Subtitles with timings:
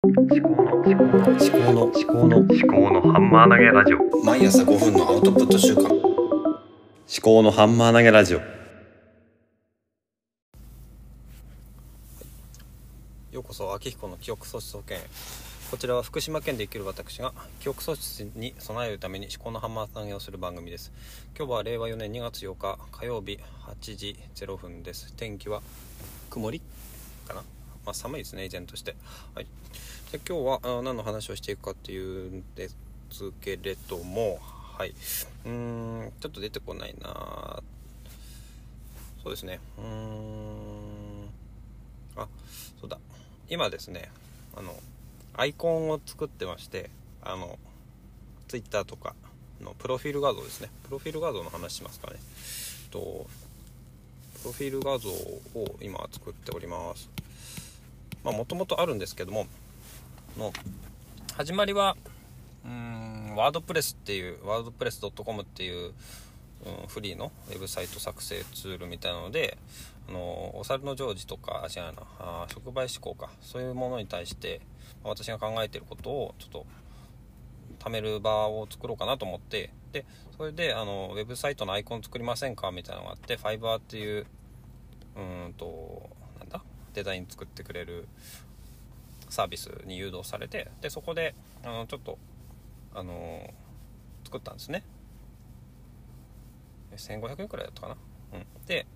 [0.00, 0.70] 思考の思考の思
[1.50, 2.54] 考の思考の思考
[2.92, 4.24] のハンマー投げラジオ。
[4.24, 5.90] 毎朝5分のアウトプット週間。
[5.90, 6.00] 思
[7.20, 8.38] 考のハンマー投げラジオ。
[8.38, 8.44] よ
[13.40, 14.98] うこそ秋彦の記憶喪失保険。
[15.68, 20.92] こちらは福島県で生きる私が記憶喪失に備えるために思考のハンマー投げをする番組です。
[21.36, 25.12] 今日は令和4年2月8日火曜日8時0分です。
[25.14, 25.60] 天気は
[26.30, 26.62] 曇り
[27.26, 27.42] かな？
[27.88, 28.94] まあ寒いですね依然として。
[29.34, 29.46] はい。
[30.12, 32.76] で今日はあ何の話をしていくかっていうんです
[33.40, 34.38] けれども
[34.76, 34.90] はい。
[34.90, 37.62] うーんちょっと出てこないな。
[39.22, 39.58] そうですね。
[39.78, 41.28] うーん。
[42.16, 42.28] あ
[42.78, 42.98] そうだ。
[43.48, 44.10] 今ですね
[44.54, 44.74] あの
[45.34, 46.90] アイコンを作ってまして
[47.22, 47.58] あの
[48.48, 49.14] Twitter とか
[49.62, 50.68] のプロフィール画像ですね。
[50.84, 52.18] プロフィール画像の話しますかね。
[52.90, 53.26] と
[54.42, 57.08] プロフィール画像を今作っております。
[58.32, 59.46] もともとあるんですけども
[60.36, 60.52] の
[61.36, 61.96] 始まりは
[62.64, 65.92] うんワードプレスっていうワードプレス .com っていう、
[66.66, 69.56] うん、フリーのウェブサイト作成ツールみたいなので
[70.08, 74.60] あのお猿のジョージとか違うなあ触媒思考かそういうものに対して
[75.04, 76.66] 私が考えてることをちょっと
[77.78, 80.04] 貯める場を作ろうかなと思ってで
[80.36, 82.70] それであのウェブサイトのアイコン作りませんか？
[82.72, 84.26] みたいなのがあってファイバーっていう
[85.16, 86.10] うんと
[86.94, 88.08] デザイン作ってくれる
[89.28, 92.18] サービスに誘導されてでそこであのちょっと
[92.94, 93.52] あの
[94.24, 94.84] 作ったんですね。
[96.96, 97.96] 1500円くらいだったかな、
[98.34, 98.86] うん、で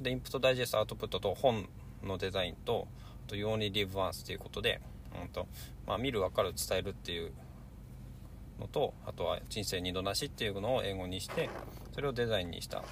[0.00, 1.68] でインプットダイジェストアウトプットと本
[2.02, 2.88] のデザインと
[3.26, 4.80] あと You Only Live Once っていうことで、
[5.22, 5.46] うんと
[5.86, 7.32] まあ、見る分かる伝えるっていう
[8.58, 11.50] のとあとは人生二度なしっていうのを英語にして
[11.94, 12.82] それをデザインにした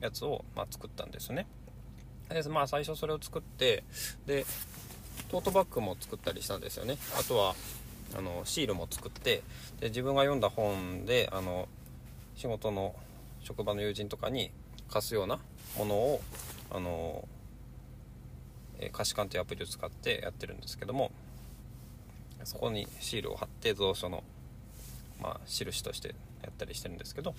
[0.00, 1.46] やつを、まあ、作ったんですね。
[2.32, 3.84] でまあ最初それを作って
[4.26, 4.44] で
[5.28, 6.98] トートバッグも作ったりしたんですよね。
[7.18, 7.54] あとは
[8.16, 9.42] あのシールも作って
[9.80, 11.68] で自分が読んだ本であの
[12.36, 12.94] 仕事の
[13.40, 14.50] 職場の友人とかに
[14.90, 15.38] 貸すような
[15.78, 16.20] ものを
[16.70, 17.26] あの、
[18.78, 21.12] えー貸し館というアプリを使ってやってるんですけども
[22.44, 24.24] そこにシールを貼って蔵書の、
[25.22, 27.34] まあ、印としてやったりしてるんですけど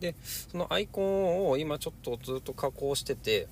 [0.00, 3.48] でそのアイコンを今ちょっとずっと加工してて、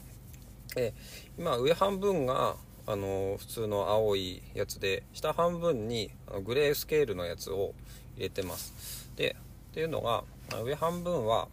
[0.79, 0.95] え
[1.37, 2.55] 今上半分が
[2.87, 6.11] あの普通の青いやつで下半分に
[6.45, 7.75] グレースケールのやつを
[8.17, 9.11] 入れてます。
[9.17, 9.35] で
[9.71, 10.23] っていうのが
[10.63, 11.49] 上半分は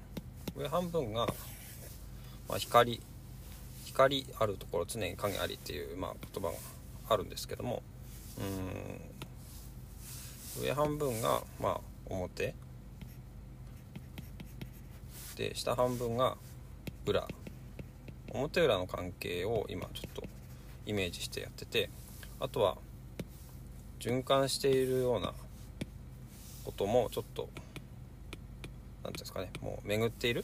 [0.56, 1.26] 上半分が、
[2.48, 3.02] まあ、光
[3.86, 6.58] 光あるところ常に影ありっていう、まあ、言葉が
[7.10, 7.82] あるんですけども
[8.38, 12.54] うん上半分が、まあ、表。
[15.36, 16.38] で下半分が
[17.06, 17.28] 裏。
[18.36, 20.24] 表裏の関係を今ちょっと
[20.86, 21.90] イメージしてやってて
[22.40, 22.78] あとは
[24.00, 25.34] 循環しているような
[26.64, 27.50] こともちょっと
[29.04, 30.44] 何ていうんですかねもう巡っている。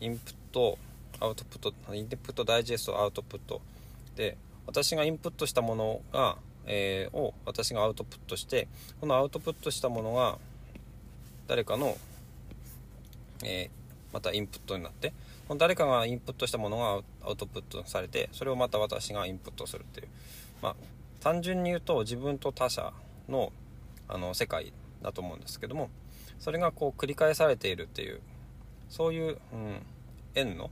[0.00, 0.78] インプット
[1.20, 3.60] アウトプットインプットダイジェストアウトプット。
[4.16, 4.36] で
[4.66, 6.36] 私がインプットしたものが、
[6.66, 8.68] えーを私がアウトプットして
[9.00, 10.38] このアウトプットしたものが
[11.46, 11.96] 誰かの、
[13.44, 13.80] えー
[14.12, 15.12] またインプットになって
[15.50, 20.08] この誰かがインプットしたものがアウトプットされてそれをまた私がインプットするっていう。
[20.62, 20.76] まあ
[21.18, 22.92] 単純に言うと自分と他者
[23.28, 23.52] の
[24.06, 24.72] あの世界
[25.02, 25.90] だと思うんですけども
[26.38, 28.20] それがこう繰り返されているっていう
[28.90, 29.82] そういう、うん、
[30.36, 30.70] 円の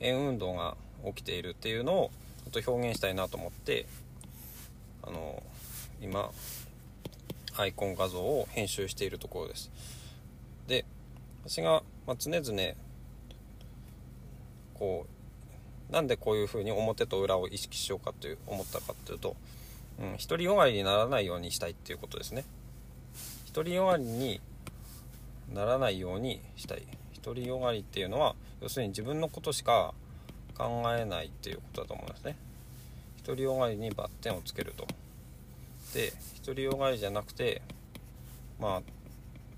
[0.00, 2.10] 円運動が起きているっていうのを
[2.50, 3.84] ちょっと表現したいなと思って
[5.02, 5.42] あの
[6.00, 6.30] 今
[7.58, 9.70] アイコン画像を編集しているところです。
[10.66, 10.86] で
[11.44, 12.74] 私が、まあ、常々
[14.80, 15.06] こ
[15.90, 19.36] うなんでこういうふうに表と裏を意識しようかという思ったかというと、
[20.00, 22.44] うん、独りよがりにならないようにしたいっていうことですね。
[23.52, 24.40] 独りよがりに
[25.52, 26.82] ならないようにしたい。
[27.22, 29.92] 独りよがりっていうのは要するに自分のことしか
[30.56, 32.36] 考えないっていうことだと思いますね。
[33.26, 34.86] 独りよがりにバッテンをつけると。
[35.92, 36.12] で
[36.46, 37.60] 独りよがりじゃなくて
[38.60, 38.82] まあ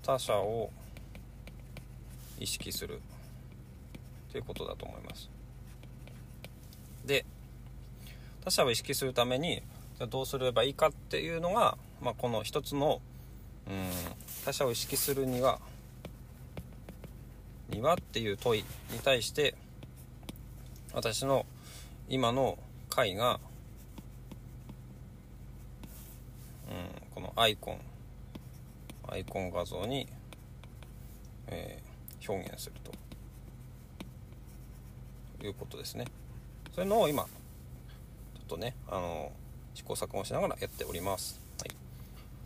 [0.01, 0.71] 他者を
[2.39, 2.99] 意識する。
[4.33, 5.29] ということだと思います。
[7.05, 7.25] で
[8.43, 9.61] 他者を意識するために
[9.97, 13.01] じゃどうすればいいかっていうのが、まあ、この一つの
[13.67, 13.89] うん
[14.43, 15.59] 他者を意識するには
[17.69, 19.55] にはっていう問いに対して
[20.93, 21.45] 私の
[22.09, 22.57] 今の
[22.89, 23.39] 回が、
[26.67, 27.79] うん、このアイコン
[29.07, 30.07] アイコン画像に、
[31.47, 31.93] えー
[32.27, 32.91] 表現すると。
[35.45, 36.05] いうことですね
[36.75, 37.29] そういうのを今ちょ
[38.43, 39.31] っとねあの
[39.73, 41.41] 試行錯誤しながらやっております。
[41.59, 41.69] はい、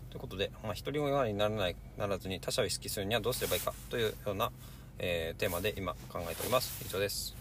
[0.09, 4.51] ということで、まあ、独り親にならないならずに他者を意識するにはどうすればいいかというような、
[4.99, 6.83] えーテーマで今考えております。
[6.85, 7.37] 以上です。